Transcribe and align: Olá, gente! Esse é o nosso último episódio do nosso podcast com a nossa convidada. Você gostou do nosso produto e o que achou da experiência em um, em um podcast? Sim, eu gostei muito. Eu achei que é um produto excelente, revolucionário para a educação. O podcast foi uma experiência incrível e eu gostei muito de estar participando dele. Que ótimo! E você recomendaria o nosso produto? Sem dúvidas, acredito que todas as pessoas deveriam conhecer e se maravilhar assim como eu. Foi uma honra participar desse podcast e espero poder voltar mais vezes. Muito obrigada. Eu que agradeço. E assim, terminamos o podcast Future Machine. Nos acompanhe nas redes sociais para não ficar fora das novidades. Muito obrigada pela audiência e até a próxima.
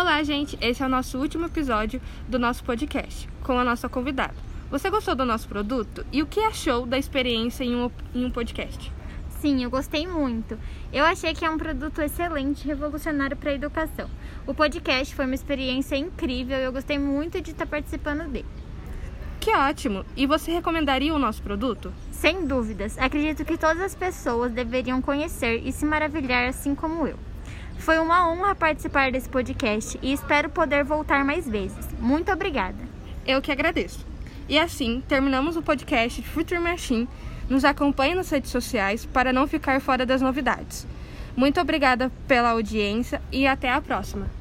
Olá, 0.00 0.22
gente! 0.22 0.56
Esse 0.60 0.80
é 0.80 0.86
o 0.86 0.88
nosso 0.88 1.18
último 1.18 1.46
episódio 1.46 2.00
do 2.28 2.38
nosso 2.38 2.62
podcast 2.62 3.28
com 3.42 3.58
a 3.58 3.64
nossa 3.64 3.88
convidada. 3.88 4.34
Você 4.70 4.88
gostou 4.90 5.16
do 5.16 5.24
nosso 5.24 5.48
produto 5.48 6.06
e 6.12 6.22
o 6.22 6.26
que 6.26 6.38
achou 6.38 6.86
da 6.86 6.96
experiência 6.96 7.64
em 7.64 7.74
um, 7.74 7.90
em 8.14 8.24
um 8.24 8.30
podcast? 8.30 8.92
Sim, 9.40 9.64
eu 9.64 9.68
gostei 9.68 10.06
muito. 10.06 10.56
Eu 10.92 11.04
achei 11.04 11.34
que 11.34 11.44
é 11.44 11.50
um 11.50 11.58
produto 11.58 12.00
excelente, 12.00 12.64
revolucionário 12.64 13.36
para 13.36 13.50
a 13.50 13.54
educação. 13.54 14.08
O 14.46 14.54
podcast 14.54 15.12
foi 15.16 15.24
uma 15.24 15.34
experiência 15.34 15.96
incrível 15.96 16.56
e 16.56 16.62
eu 16.62 16.72
gostei 16.72 16.96
muito 16.96 17.40
de 17.40 17.50
estar 17.50 17.66
participando 17.66 18.30
dele. 18.30 18.46
Que 19.40 19.50
ótimo! 19.50 20.04
E 20.16 20.26
você 20.28 20.52
recomendaria 20.52 21.12
o 21.12 21.18
nosso 21.18 21.42
produto? 21.42 21.92
Sem 22.12 22.46
dúvidas, 22.46 22.96
acredito 22.98 23.44
que 23.44 23.58
todas 23.58 23.82
as 23.82 23.96
pessoas 23.96 24.52
deveriam 24.52 25.02
conhecer 25.02 25.60
e 25.66 25.72
se 25.72 25.84
maravilhar 25.84 26.48
assim 26.48 26.72
como 26.72 27.04
eu. 27.04 27.18
Foi 27.78 27.98
uma 27.98 28.28
honra 28.28 28.54
participar 28.54 29.10
desse 29.10 29.28
podcast 29.28 29.98
e 30.02 30.12
espero 30.12 30.50
poder 30.50 30.84
voltar 30.84 31.24
mais 31.24 31.48
vezes. 31.48 31.88
Muito 31.98 32.30
obrigada. 32.30 32.76
Eu 33.26 33.40
que 33.40 33.52
agradeço. 33.52 34.06
E 34.48 34.58
assim, 34.58 35.02
terminamos 35.08 35.56
o 35.56 35.62
podcast 35.62 36.22
Future 36.22 36.60
Machine. 36.60 37.08
Nos 37.48 37.64
acompanhe 37.64 38.14
nas 38.14 38.28
redes 38.30 38.50
sociais 38.50 39.06
para 39.06 39.32
não 39.32 39.46
ficar 39.46 39.80
fora 39.80 40.04
das 40.04 40.20
novidades. 40.20 40.86
Muito 41.36 41.60
obrigada 41.60 42.10
pela 42.26 42.50
audiência 42.50 43.22
e 43.32 43.46
até 43.46 43.70
a 43.70 43.80
próxima. 43.80 44.37